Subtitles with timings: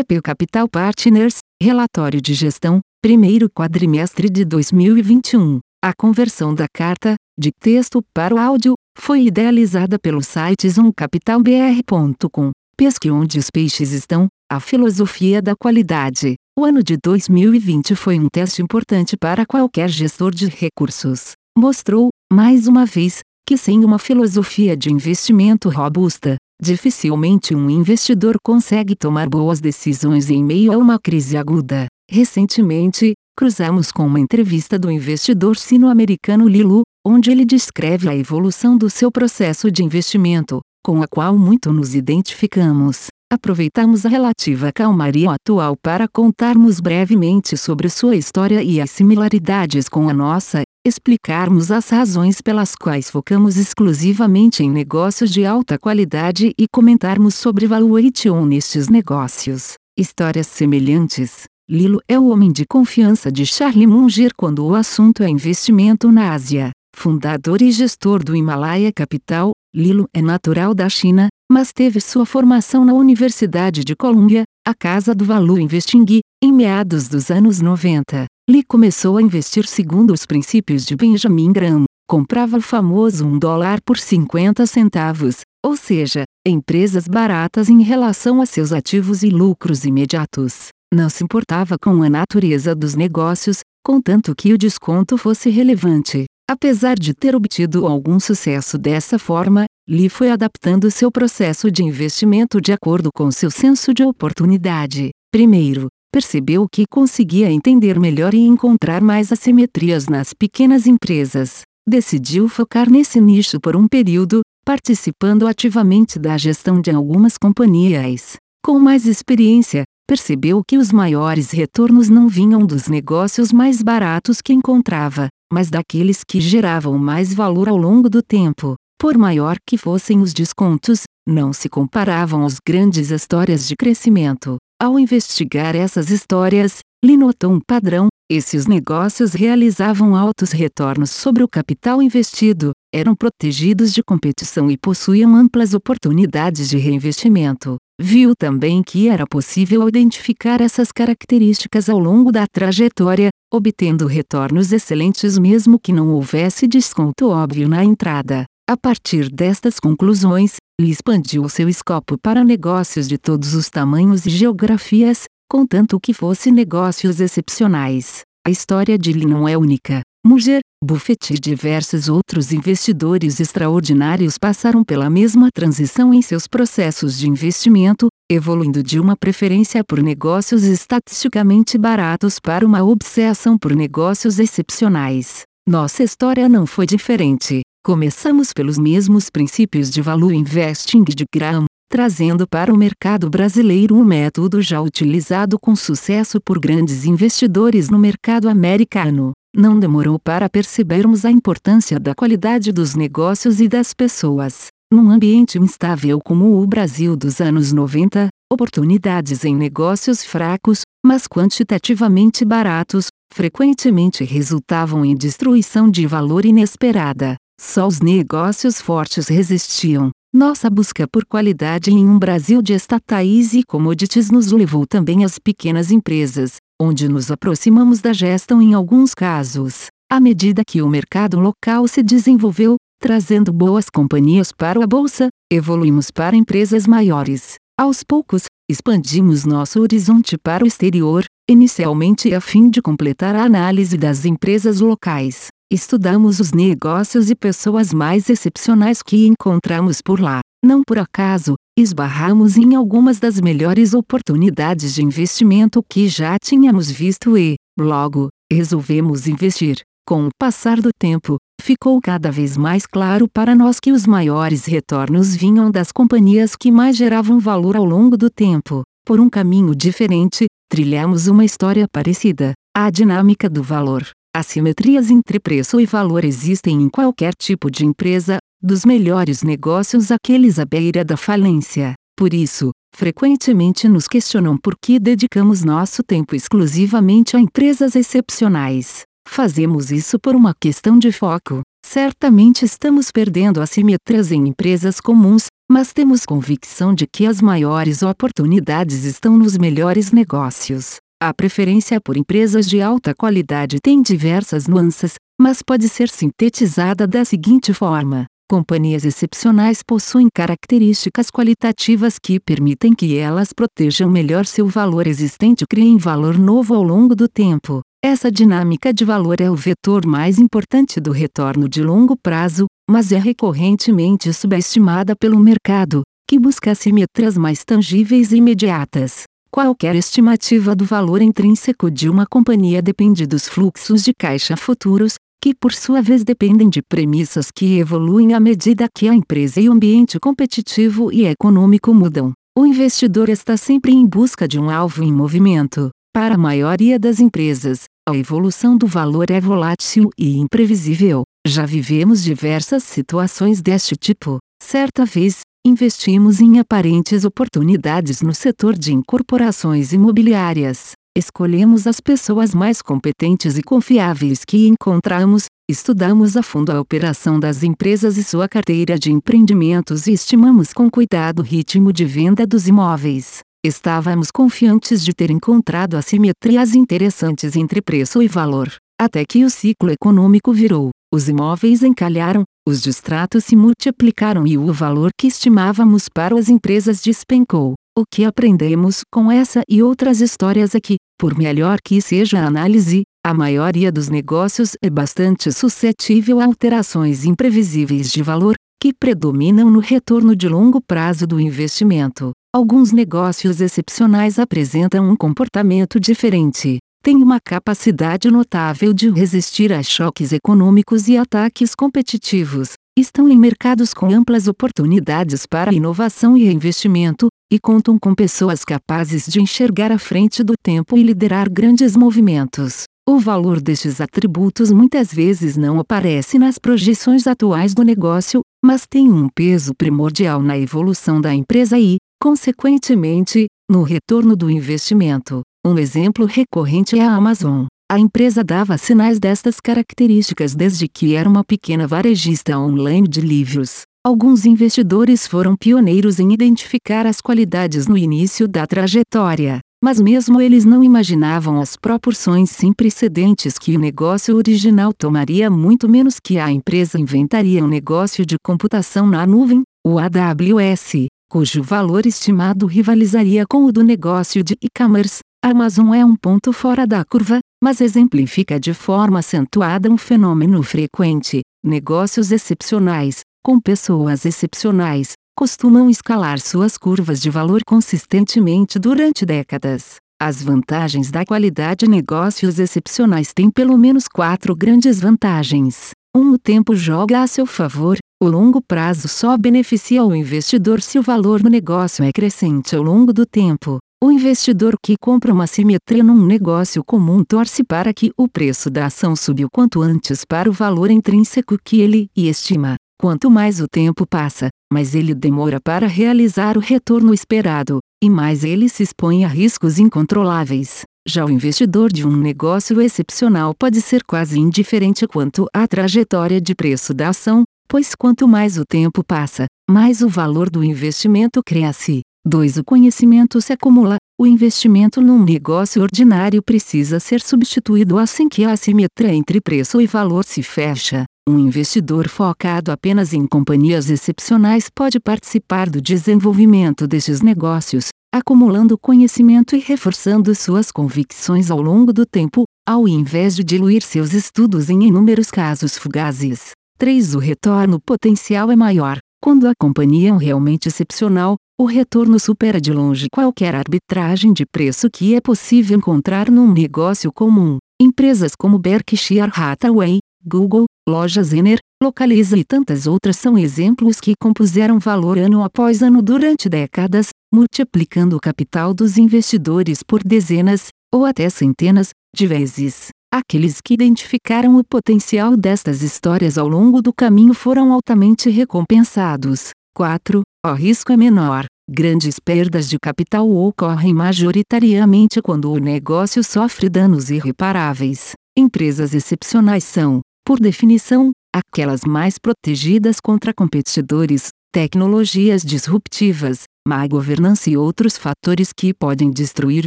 [0.00, 5.60] EP Capital Partners, Relatório de Gestão, primeiro quadrimestre de 2021.
[5.84, 12.50] A conversão da carta, de texto para o áudio, foi idealizada pelo site zoomcapitalbr.com.
[12.78, 16.34] Pesque onde os peixes estão, a filosofia da qualidade.
[16.58, 21.32] O ano de 2020 foi um teste importante para qualquer gestor de recursos.
[21.56, 28.94] Mostrou, mais uma vez, que sem uma filosofia de investimento robusta, dificilmente um investidor consegue
[28.94, 31.86] tomar boas decisões em meio a uma crise aguda.
[32.10, 38.90] Recentemente, cruzamos com uma entrevista do investidor sino-americano Lilu, onde ele descreve a evolução do
[38.90, 43.06] seu processo de investimento, com a qual muito nos identificamos.
[43.32, 50.08] Aproveitamos a relativa calmaria atual para contarmos brevemente sobre sua história e as similaridades com
[50.08, 56.66] a nossa, explicarmos as razões pelas quais focamos exclusivamente em negócios de alta qualidade e
[56.72, 59.74] comentarmos sobre valuation nestes negócios.
[59.96, 61.44] Histórias semelhantes.
[61.68, 66.32] Lilo é o homem de confiança de Charlie Munger quando o assunto é investimento na
[66.32, 66.70] Ásia.
[66.96, 72.84] Fundador e gestor do Himalaia Capital, Lilo é natural da China, mas teve sua formação
[72.84, 78.26] na Universidade de Columbia, a casa do Value Investing, em meados dos anos 90.
[78.48, 83.80] Lee começou a investir segundo os princípios de Benjamin Graham, comprava o famoso 1 dólar
[83.84, 90.68] por 50 centavos, ou seja, empresas baratas em relação a seus ativos e lucros imediatos.
[90.92, 96.24] Não se importava com a natureza dos negócios, contanto que o desconto fosse relevante.
[96.50, 102.60] Apesar de ter obtido algum sucesso dessa forma, Lee foi adaptando seu processo de investimento
[102.60, 105.10] de acordo com seu senso de oportunidade.
[105.32, 111.62] Primeiro, percebeu que conseguia entender melhor e encontrar mais assimetrias nas pequenas empresas.
[111.88, 118.36] Decidiu focar nesse nicho por um período, participando ativamente da gestão de algumas companhias.
[118.64, 124.52] Com mais experiência, percebeu que os maiores retornos não vinham dos negócios mais baratos que
[124.52, 128.76] encontrava, mas daqueles que geravam mais valor ao longo do tempo.
[129.00, 134.58] Por maior que fossem os descontos, não se comparavam às grandes histórias de crescimento.
[134.78, 141.48] Ao investigar essas histórias, Lee notou um padrão: esses negócios realizavam altos retornos sobre o
[141.48, 147.76] capital investido, eram protegidos de competição e possuíam amplas oportunidades de reinvestimento.
[147.98, 155.38] Viu também que era possível identificar essas características ao longo da trajetória, obtendo retornos excelentes
[155.38, 158.44] mesmo que não houvesse desconto óbvio na entrada.
[158.70, 164.30] A partir destas conclusões, Lee expandiu seu escopo para negócios de todos os tamanhos e
[164.30, 168.20] geografias, contanto que fossem negócios excepcionais.
[168.46, 170.02] A história de Lee não é única.
[170.24, 177.28] Munger, Buffett e diversos outros investidores extraordinários passaram pela mesma transição em seus processos de
[177.28, 185.42] investimento, evoluindo de uma preferência por negócios estatisticamente baratos para uma obsessão por negócios excepcionais.
[185.68, 187.62] Nossa história não foi diferente.
[187.82, 194.04] Começamos pelos mesmos princípios de value investing de Graham, trazendo para o mercado brasileiro um
[194.04, 199.32] método já utilizado com sucesso por grandes investidores no mercado americano.
[199.56, 204.66] Não demorou para percebermos a importância da qualidade dos negócios e das pessoas.
[204.92, 212.44] Num ambiente instável como o Brasil dos anos 90, oportunidades em negócios fracos, mas quantitativamente
[212.44, 217.36] baratos, frequentemente resultavam em destruição de valor inesperada.
[217.62, 220.10] Só os negócios fortes resistiam.
[220.32, 225.38] Nossa busca por qualidade em um Brasil de estatais e commodities nos levou também às
[225.38, 229.88] pequenas empresas, onde nos aproximamos da gestão em alguns casos.
[230.10, 236.10] À medida que o mercado local se desenvolveu, trazendo boas companhias para a bolsa, evoluímos
[236.10, 237.56] para empresas maiores.
[237.78, 243.98] Aos poucos, expandimos nosso horizonte para o exterior, inicialmente a fim de completar a análise
[243.98, 245.48] das empresas locais.
[245.72, 250.40] Estudamos os negócios e pessoas mais excepcionais que encontramos por lá.
[250.64, 257.38] Não por acaso, esbarramos em algumas das melhores oportunidades de investimento que já tínhamos visto
[257.38, 259.78] e, logo, resolvemos investir.
[260.04, 264.64] Com o passar do tempo, ficou cada vez mais claro para nós que os maiores
[264.64, 268.82] retornos vinham das companhias que mais geravam valor ao longo do tempo.
[269.06, 272.54] Por um caminho diferente, trilhamos uma história parecida.
[272.76, 274.04] A dinâmica do valor.
[274.32, 280.60] Assimetrias entre preço e valor existem em qualquer tipo de empresa, dos melhores negócios àqueles
[280.60, 281.94] à beira da falência.
[282.16, 289.02] Por isso, frequentemente nos questionam por que dedicamos nosso tempo exclusivamente a empresas excepcionais.
[289.26, 291.62] Fazemos isso por uma questão de foco.
[291.84, 299.02] Certamente estamos perdendo assimetrias em empresas comuns, mas temos convicção de que as maiores oportunidades
[299.02, 300.98] estão nos melhores negócios.
[301.22, 307.26] A preferência por empresas de alta qualidade tem diversas nuances, mas pode ser sintetizada da
[307.26, 315.06] seguinte forma: companhias excepcionais possuem características qualitativas que permitem que elas protejam melhor seu valor
[315.06, 317.82] existente e criem valor novo ao longo do tempo.
[318.02, 323.12] Essa dinâmica de valor é o vetor mais importante do retorno de longo prazo, mas
[323.12, 329.24] é recorrentemente subestimada pelo mercado, que busca assimetrias mais tangíveis e imediatas.
[329.52, 335.52] Qualquer estimativa do valor intrínseco de uma companhia depende dos fluxos de caixa futuros, que
[335.52, 339.72] por sua vez dependem de premissas que evoluem à medida que a empresa e o
[339.72, 342.32] ambiente competitivo e econômico mudam.
[342.56, 345.90] O investidor está sempre em busca de um alvo em movimento.
[346.14, 351.24] Para a maioria das empresas, a evolução do valor é volátil e imprevisível.
[351.44, 354.38] Já vivemos diversas situações deste tipo.
[354.62, 360.92] Certa vez, Investimos em aparentes oportunidades no setor de incorporações imobiliárias.
[361.14, 367.62] Escolhemos as pessoas mais competentes e confiáveis que encontramos, estudamos a fundo a operação das
[367.62, 372.66] empresas e sua carteira de empreendimentos e estimamos com cuidado o ritmo de venda dos
[372.66, 373.40] imóveis.
[373.62, 379.90] Estávamos confiantes de ter encontrado assimetrias interessantes entre preço e valor, até que o ciclo
[379.90, 380.90] econômico virou.
[381.12, 387.02] Os imóveis encalharam, os distratos se multiplicaram e o valor que estimávamos para as empresas
[387.02, 387.74] despencou.
[387.98, 392.46] O que aprendemos com essa e outras histórias é que, por melhor que seja a
[392.46, 399.68] análise, a maioria dos negócios é bastante suscetível a alterações imprevisíveis de valor, que predominam
[399.68, 402.30] no retorno de longo prazo do investimento.
[402.54, 410.32] Alguns negócios excepcionais apresentam um comportamento diferente tem uma capacidade notável de resistir a choques
[410.32, 417.58] econômicos e ataques competitivos, estão em mercados com amplas oportunidades para inovação e reinvestimento, e
[417.58, 422.84] contam com pessoas capazes de enxergar à frente do tempo e liderar grandes movimentos.
[423.08, 429.10] O valor destes atributos muitas vezes não aparece nas projeções atuais do negócio, mas tem
[429.10, 435.40] um peso primordial na evolução da empresa e, consequentemente, no retorno do investimento.
[435.62, 437.66] Um exemplo recorrente é a Amazon.
[437.92, 443.82] A empresa dava sinais destas características desde que era uma pequena varejista online de livros.
[444.02, 450.64] Alguns investidores foram pioneiros em identificar as qualidades no início da trajetória, mas mesmo eles
[450.64, 456.50] não imaginavam as proporções sem precedentes que o negócio original tomaria muito menos que a
[456.50, 463.66] empresa inventaria um negócio de computação na nuvem, o AWS, cujo valor estimado rivalizaria com
[463.66, 468.74] o do negócio de e-commerce, Amazon é um ponto fora da curva, mas exemplifica de
[468.74, 471.40] forma acentuada um fenômeno frequente.
[471.64, 479.96] Negócios excepcionais, com pessoas excepcionais, costumam escalar suas curvas de valor consistentemente durante décadas.
[480.20, 485.92] As vantagens da qualidade negócios excepcionais têm pelo menos quatro grandes vantagens.
[486.14, 486.20] 1.
[486.20, 490.98] Um, o tempo joga a seu favor, o longo prazo só beneficia o investidor se
[490.98, 493.78] o valor do negócio é crescente ao longo do tempo.
[494.02, 498.86] O investidor que compra uma simetria num negócio comum torce para que o preço da
[498.86, 502.76] ação suba o quanto antes para o valor intrínseco que ele estima.
[502.98, 508.42] Quanto mais o tempo passa, mais ele demora para realizar o retorno esperado, e mais
[508.42, 510.80] ele se expõe a riscos incontroláveis.
[511.06, 516.54] Já o investidor de um negócio excepcional pode ser quase indiferente quanto à trajetória de
[516.54, 522.00] preço da ação, pois quanto mais o tempo passa, mais o valor do investimento cresce.
[522.26, 522.58] 2.
[522.58, 523.96] O conhecimento se acumula.
[524.20, 529.86] O investimento num negócio ordinário precisa ser substituído assim que a assimetria entre preço e
[529.86, 531.04] valor se fecha.
[531.26, 539.56] Um investidor focado apenas em companhias excepcionais pode participar do desenvolvimento destes negócios, acumulando conhecimento
[539.56, 544.82] e reforçando suas convicções ao longo do tempo, ao invés de diluir seus estudos em
[544.82, 546.50] inúmeros casos fugazes.
[546.76, 547.14] 3.
[547.14, 548.98] O retorno potencial é maior.
[549.22, 554.88] Quando a companhia é realmente excepcional, o retorno supera de longe qualquer arbitragem de preço
[554.90, 557.58] que é possível encontrar num negócio comum.
[557.78, 564.78] Empresas como Berkshire Hathaway, Google, Lojas Zener, Localiza e tantas outras são exemplos que compuseram
[564.78, 571.28] valor ano após ano durante décadas, multiplicando o capital dos investidores por dezenas, ou até
[571.28, 572.88] centenas, de vezes.
[573.12, 579.50] Aqueles que identificaram o potencial destas histórias ao longo do caminho foram altamente recompensados.
[579.74, 580.22] 4.
[580.46, 581.44] O risco é menor.
[581.70, 588.12] Grandes perdas de capital ocorrem majoritariamente quando o negócio sofre danos irreparáveis.
[588.36, 597.56] Empresas excepcionais são, por definição, aquelas mais protegidas contra competidores, tecnologias disruptivas, má governança e
[597.56, 599.66] outros fatores que podem destruir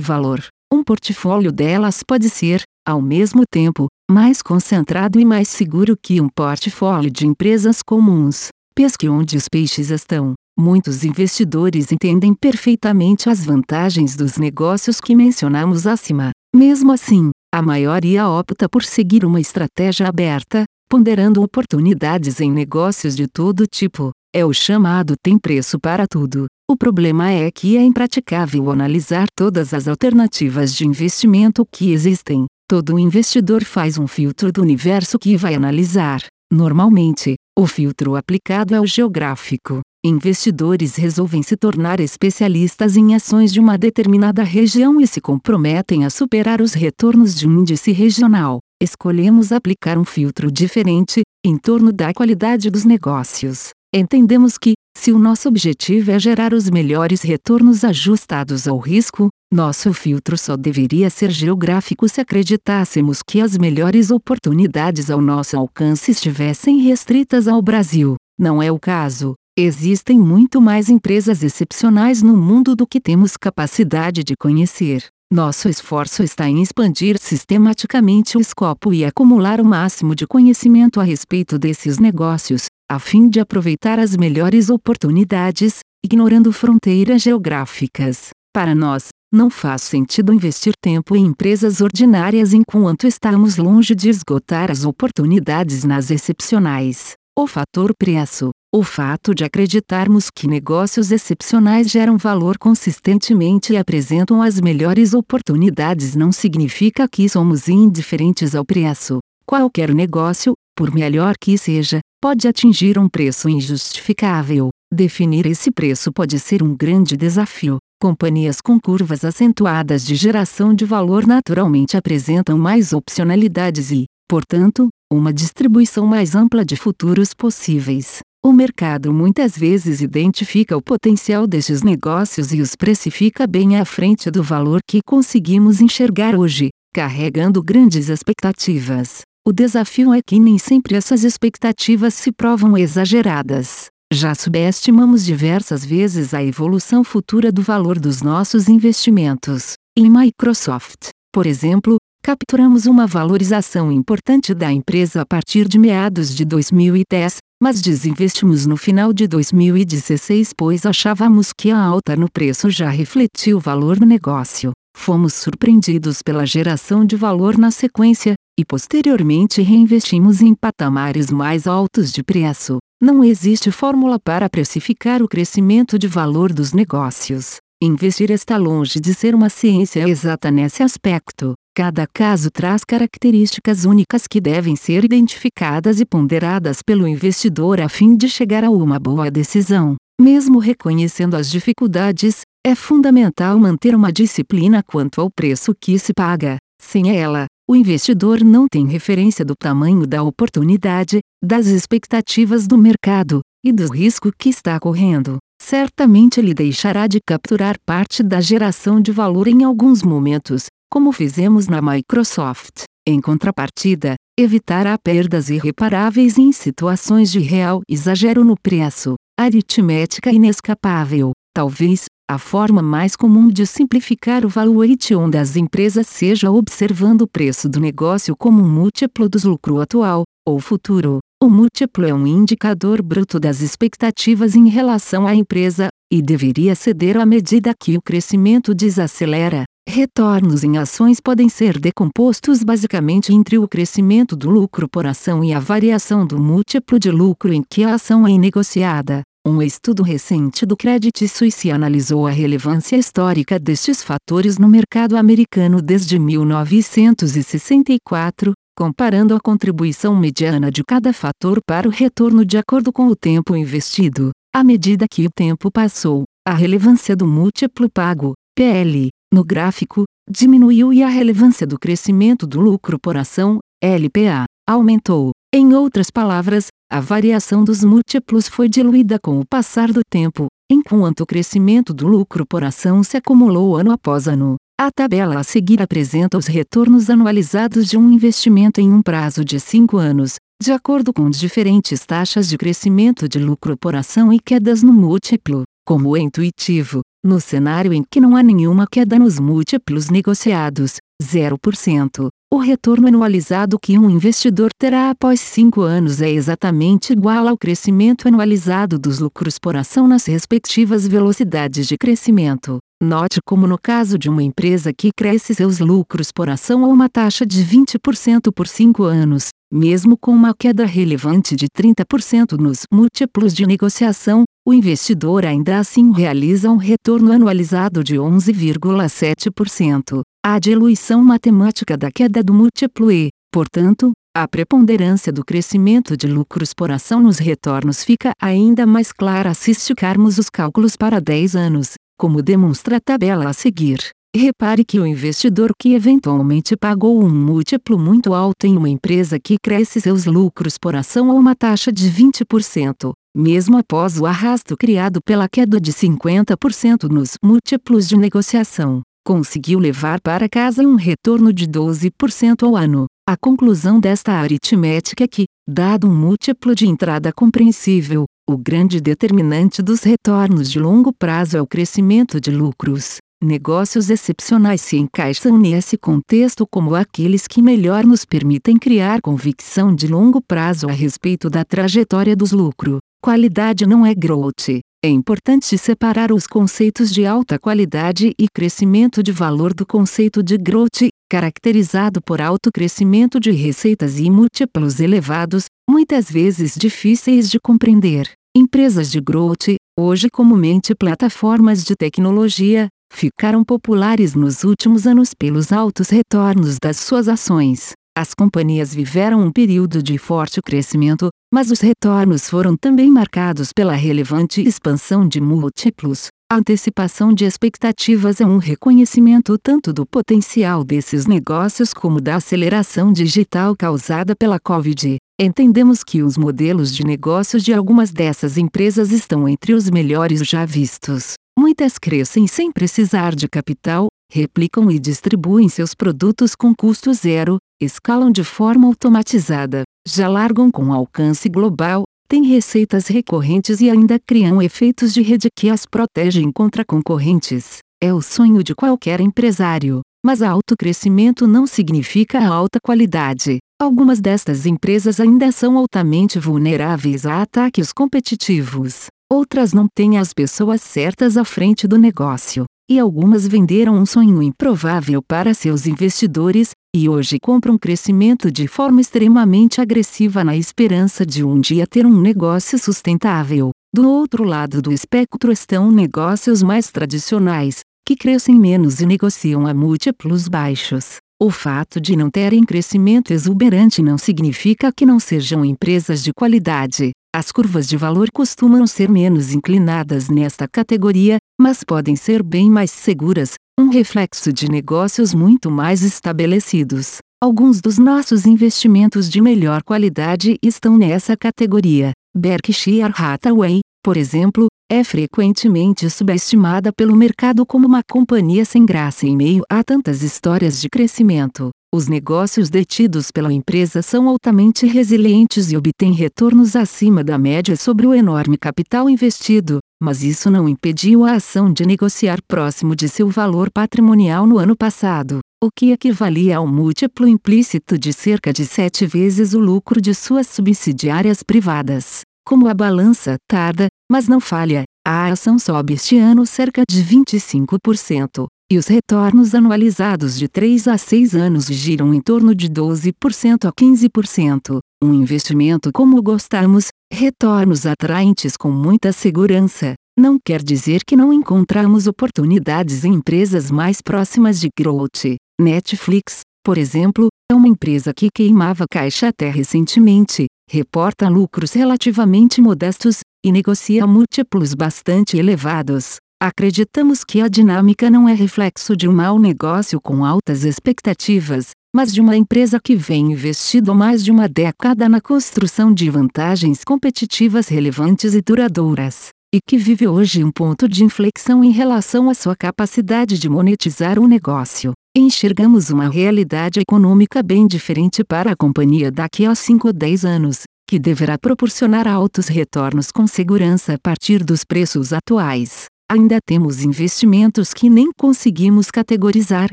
[0.02, 0.46] valor.
[0.72, 6.28] Um portfólio delas pode ser, ao mesmo tempo, mais concentrado e mais seguro que um
[6.28, 8.50] portfólio de empresas comuns.
[8.76, 10.34] Pesque onde os peixes estão.
[10.58, 16.32] Muitos investidores entendem perfeitamente as vantagens dos negócios que mencionamos acima.
[16.56, 23.28] Mesmo assim, a maioria opta por seguir uma estratégia aberta, ponderando oportunidades em negócios de
[23.28, 24.12] todo tipo.
[24.34, 26.48] É o chamado tem preço para tudo.
[26.68, 32.48] O problema é que é impraticável analisar todas as alternativas de investimento que existem.
[32.68, 36.24] Todo investidor faz um filtro do universo que vai analisar.
[36.52, 39.82] Normalmente, o filtro aplicado é o geográfico.
[40.04, 46.10] Investidores resolvem se tornar especialistas em ações de uma determinada região e se comprometem a
[46.10, 48.60] superar os retornos de um índice regional.
[48.82, 53.70] Escolhemos aplicar um filtro diferente, em torno da qualidade dos negócios.
[53.96, 59.94] Entendemos que, se o nosso objetivo é gerar os melhores retornos ajustados ao risco, nosso
[59.94, 66.80] filtro só deveria ser geográfico se acreditássemos que as melhores oportunidades ao nosso alcance estivessem
[66.80, 68.16] restritas ao Brasil.
[68.40, 69.36] Não é o caso.
[69.56, 75.06] Existem muito mais empresas excepcionais no mundo do que temos capacidade de conhecer.
[75.32, 81.04] Nosso esforço está em expandir sistematicamente o escopo e acumular o máximo de conhecimento a
[81.04, 88.30] respeito desses negócios, a fim de aproveitar as melhores oportunidades, ignorando fronteiras geográficas.
[88.54, 94.70] Para nós, não faz sentido investir tempo em empresas ordinárias enquanto estamos longe de esgotar
[94.70, 97.14] as oportunidades nas excepcionais.
[97.36, 98.52] O fator preço.
[98.72, 106.16] O fato de acreditarmos que negócios excepcionais geram valor consistentemente e apresentam as melhores oportunidades
[106.16, 109.18] não significa que somos indiferentes ao preço.
[109.48, 114.70] Qualquer negócio, por melhor que seja, pode atingir um preço injustificável.
[114.94, 117.78] Definir esse preço pode ser um grande desafio.
[118.02, 125.32] Companhias com curvas acentuadas de geração de valor naturalmente apresentam mais opcionalidades e, portanto, uma
[125.32, 128.20] distribuição mais ampla de futuros possíveis.
[128.46, 134.30] O mercado muitas vezes identifica o potencial destes negócios e os precifica bem à frente
[134.30, 139.22] do valor que conseguimos enxergar hoje, carregando grandes expectativas.
[139.46, 143.88] O desafio é que nem sempre essas expectativas se provam exageradas.
[144.14, 149.74] Já subestimamos diversas vezes a evolução futura do valor dos nossos investimentos.
[149.98, 156.46] Em Microsoft, por exemplo, capturamos uma valorização importante da empresa a partir de meados de
[156.46, 162.90] 2010, mas desinvestimos no final de 2016 pois achávamos que a alta no preço já
[162.90, 164.72] refletia o valor do negócio.
[164.96, 172.12] Fomos surpreendidos pela geração de valor na sequência, e posteriormente reinvestimos em patamares mais altos
[172.12, 172.78] de preço.
[173.02, 177.58] Não existe fórmula para precificar o crescimento de valor dos negócios.
[177.82, 181.54] Investir está longe de ser uma ciência exata nesse aspecto.
[181.76, 188.16] Cada caso traz características únicas que devem ser identificadas e ponderadas pelo investidor a fim
[188.16, 189.96] de chegar a uma boa decisão.
[190.22, 196.58] Mesmo reconhecendo as dificuldades, é fundamental manter uma disciplina quanto ao preço que se paga.
[196.82, 203.42] Sem ela, o investidor não tem referência do tamanho da oportunidade, das expectativas do mercado
[203.64, 205.38] e do risco que está correndo.
[205.62, 211.68] Certamente ele deixará de capturar parte da geração de valor em alguns momentos, como fizemos
[211.68, 212.84] na Microsoft.
[213.06, 219.16] Em contrapartida, evitará perdas irreparáveis em situações de real exagero no preço.
[219.38, 221.32] Aritmética inescapável.
[221.56, 227.68] Talvez, a forma mais comum de simplificar o valuation das empresas seja observando o preço
[227.68, 231.20] do negócio como um múltiplo do lucro atual, ou futuro.
[231.44, 237.18] O múltiplo é um indicador bruto das expectativas em relação à empresa, e deveria ceder
[237.18, 239.66] à medida que o crescimento desacelera.
[239.88, 245.54] Retornos em ações podem ser decompostos basicamente entre o crescimento do lucro por ação e
[245.54, 249.24] a variação do múltiplo de lucro em que a ação é negociada.
[249.46, 255.82] Um estudo recente do Credit Suisse analisou a relevância histórica destes fatores no mercado americano
[255.82, 263.08] desde 1964, comparando a contribuição mediana de cada fator para o retorno de acordo com
[263.08, 264.32] o tempo investido.
[264.56, 270.94] À medida que o tempo passou, a relevância do múltiplo pago, PL, no gráfico, diminuiu
[270.94, 275.32] e a relevância do crescimento do lucro por ação, LPA, aumentou.
[275.54, 281.22] Em outras palavras, a variação dos múltiplos foi diluída com o passar do tempo, enquanto
[281.22, 284.58] o crescimento do lucro por ação se acumulou ano após ano.
[284.80, 289.60] A tabela a seguir apresenta os retornos anualizados de um investimento em um prazo de
[289.60, 294.84] 5 anos, de acordo com diferentes taxas de crescimento de lucro por ação e quedas
[294.84, 295.64] no múltiplo.
[295.84, 302.28] Como é intuitivo, no cenário em que não há nenhuma queda nos múltiplos negociados, 0%,
[302.54, 308.28] o retorno anualizado que um investidor terá após 5 anos é exatamente igual ao crescimento
[308.28, 312.78] anualizado dos lucros por ação nas respectivas velocidades de crescimento.
[313.02, 317.10] Note como no caso de uma empresa que cresce seus lucros por ação a uma
[317.10, 323.52] taxa de 20% por 5 anos, mesmo com uma queda relevante de 30% nos múltiplos
[323.52, 330.22] de negociação, o investidor ainda assim realiza um retorno anualizado de 11,7%.
[330.46, 336.74] A diluição matemática da queda do múltiplo e, portanto, a preponderância do crescimento de lucros
[336.74, 341.94] por ação nos retornos fica ainda mais clara se esticarmos os cálculos para 10 anos,
[342.20, 344.10] como demonstra a tabela a seguir.
[344.36, 349.56] Repare que o investidor que eventualmente pagou um múltiplo muito alto em uma empresa que
[349.64, 355.22] cresce seus lucros por ação a uma taxa de 20%, mesmo após o arrasto criado
[355.24, 361.68] pela queda de 50% nos múltiplos de negociação, conseguiu levar para casa um retorno de
[361.68, 363.06] 12% ao ano.
[363.28, 369.82] A conclusão desta aritmética é que, dado um múltiplo de entrada compreensível, o grande determinante
[369.82, 373.18] dos retornos de longo prazo é o crescimento de lucros.
[373.42, 380.08] Negócios excepcionais se encaixam nesse contexto como aqueles que melhor nos permitem criar convicção de
[380.08, 383.00] longo prazo a respeito da trajetória dos lucros.
[383.24, 384.82] Qualidade não é growth.
[385.02, 390.58] É importante separar os conceitos de alta qualidade e crescimento de valor do conceito de
[390.58, 398.30] growth, caracterizado por alto crescimento de receitas e múltiplos elevados, muitas vezes difíceis de compreender.
[398.54, 406.10] Empresas de growth, hoje comumente plataformas de tecnologia, ficaram populares nos últimos anos pelos altos
[406.10, 407.94] retornos das suas ações.
[408.16, 413.94] As companhias viveram um período de forte crescimento, mas os retornos foram também marcados pela
[413.94, 416.28] relevante expansão de múltiplos.
[416.52, 423.12] A antecipação de expectativas é um reconhecimento tanto do potencial desses negócios como da aceleração
[423.12, 425.18] digital causada pela Covid.
[425.42, 430.64] Entendemos que os modelos de negócios de algumas dessas empresas estão entre os melhores já
[430.66, 431.34] vistos.
[431.58, 438.32] Muitas crescem sem precisar de capital, replicam e distribuem seus produtos com custo zero, escalam
[438.32, 445.14] de forma automatizada, já largam com alcance global, têm receitas recorrentes e ainda criam efeitos
[445.14, 447.78] de rede que as protegem contra concorrentes.
[448.02, 450.02] É o sonho de qualquer empresário.
[450.26, 453.58] Mas alto crescimento não significa alta qualidade.
[453.80, 459.08] Algumas destas empresas ainda são altamente vulneráveis a ataques competitivos.
[459.32, 462.64] Outras não têm as pessoas certas à frente do negócio.
[462.90, 469.00] E algumas venderam um sonho improvável para seus investidores, e hoje compram crescimento de forma
[469.00, 473.72] extremamente agressiva na esperança de um dia ter um negócio sustentável.
[473.96, 479.74] Do outro lado do espectro estão negócios mais tradicionais, que crescem menos e negociam a
[479.74, 481.18] múltiplos baixos.
[481.42, 487.12] O fato de não terem crescimento exuberante não significa que não sejam empresas de qualidade.
[487.36, 492.92] As curvas de valor costumam ser menos inclinadas nesta categoria, mas podem ser bem mais
[492.92, 497.18] seguras, um reflexo de negócios muito mais estabelecidos.
[497.42, 502.12] Alguns dos nossos investimentos de melhor qualidade estão nessa categoria.
[502.38, 509.36] Berkshire Hathaway, por exemplo, é frequentemente subestimada pelo mercado como uma companhia sem graça em
[509.36, 511.72] meio a tantas histórias de crescimento.
[511.94, 518.08] Os negócios detidos pela empresa são altamente resilientes e obtêm retornos acima da média sobre
[518.08, 523.30] o enorme capital investido, mas isso não impediu a ação de negociar próximo de seu
[523.30, 529.06] valor patrimonial no ano passado, o que equivalia ao múltiplo implícito de cerca de sete
[529.06, 532.22] vezes o lucro de suas subsidiárias privadas.
[532.44, 538.48] Como a balança tarda, mas não falha, a ação sobe este ano cerca de 25%,
[538.74, 543.72] e os retornos anualizados de 3 a 6 anos giram em torno de 12% a
[543.72, 544.80] 15%.
[545.04, 552.08] Um investimento como gostamos, retornos atraentes com muita segurança, não quer dizer que não encontramos
[552.08, 555.38] oportunidades em empresas mais próximas de growth.
[555.62, 563.20] Netflix, por exemplo, é uma empresa que queimava caixa até recentemente, reporta lucros relativamente modestos
[563.46, 566.18] e negocia múltiplos bastante elevados.
[566.46, 572.14] Acreditamos que a dinâmica não é reflexo de um mau negócio com altas expectativas, mas
[572.14, 576.84] de uma empresa que vem investido há mais de uma década na construção de vantagens
[576.84, 582.34] competitivas relevantes e duradouras, e que vive hoje um ponto de inflexão em relação à
[582.34, 584.92] sua capacidade de monetizar o negócio.
[585.16, 590.64] enxergamos uma realidade econômica bem diferente para a companhia daqui a 5 ou 10 anos,
[590.90, 595.93] que deverá proporcionar altos retornos com segurança a partir dos preços atuais.
[596.14, 599.72] Ainda temos investimentos que nem conseguimos categorizar,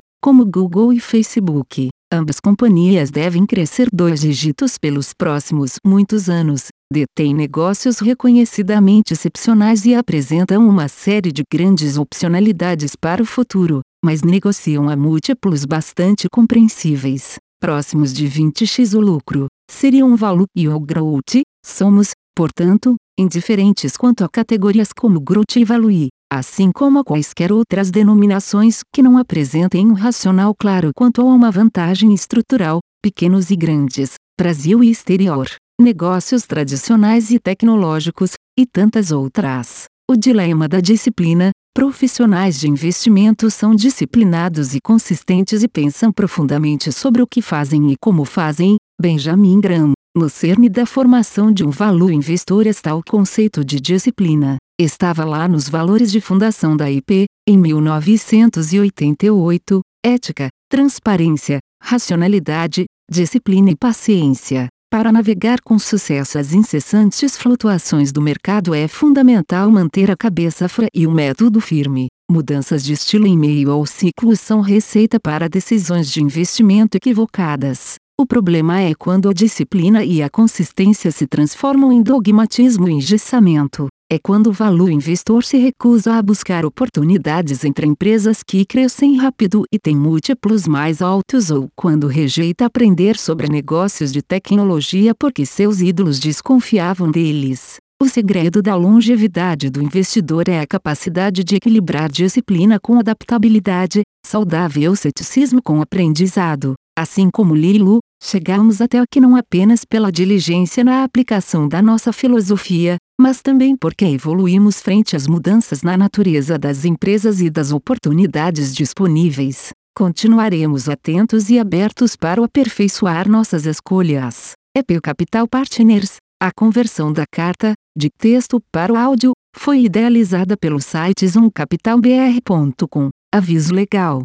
[0.24, 1.90] como Google e Facebook.
[2.10, 9.94] Ambas companhias devem crescer dois dígitos pelos próximos muitos anos, detêm negócios reconhecidamente excepcionais e
[9.94, 17.36] apresentam uma série de grandes opcionalidades para o futuro, mas negociam a múltiplos bastante compreensíveis,
[17.60, 19.46] próximos de 20x o lucro.
[19.70, 25.64] Seria um value e o growth, somos, portanto, indiferentes quanto a categorias como growth e
[25.66, 31.24] value, assim como a quaisquer outras denominações que não apresentem um racional claro quanto a
[31.24, 35.48] uma vantagem estrutural, pequenos e grandes, Brasil e exterior,
[35.80, 39.84] negócios tradicionais e tecnológicos, e tantas outras.
[40.10, 47.22] O dilema da disciplina, profissionais de investimento são disciplinados e consistentes e pensam profundamente sobre
[47.22, 48.76] o que fazem e como fazem.
[49.00, 54.56] Benjamin Graham, no cerne da formação de um valor investor está o conceito de disciplina.
[54.82, 63.76] Estava lá nos valores de fundação da IP, em 1988, ética, transparência, racionalidade, disciplina e
[63.76, 64.68] paciência.
[64.90, 70.88] Para navegar com sucesso as incessantes flutuações do mercado é fundamental manter a cabeça fria
[70.94, 72.06] e o método firme.
[72.30, 77.96] Mudanças de estilo em meio ao ciclo são receita para decisões de investimento equivocadas.
[78.18, 83.86] O problema é quando a disciplina e a consistência se transformam em dogmatismo e engessamento.
[84.12, 89.62] É quando o valor investor se recusa a buscar oportunidades entre empresas que crescem rápido
[89.72, 95.80] e têm múltiplos mais altos ou quando rejeita aprender sobre negócios de tecnologia porque seus
[95.80, 97.76] ídolos desconfiavam deles.
[98.02, 104.96] O segredo da longevidade do investidor é a capacidade de equilibrar disciplina com adaptabilidade, saudável
[104.96, 106.74] ceticismo com aprendizado.
[106.98, 112.96] Assim como Lilo, chegamos até aqui não apenas pela diligência na aplicação da nossa filosofia,
[113.20, 119.70] mas também porque evoluímos frente às mudanças na natureza das empresas e das oportunidades disponíveis.
[119.96, 124.52] Continuaremos atentos e abertos para aperfeiçoar nossas escolhas.
[124.76, 130.80] EP Capital Partners, a conversão da carta, de texto para o áudio, foi idealizada pelo
[130.80, 133.08] site zoomcapitalbr.com.
[133.34, 134.24] Aviso legal.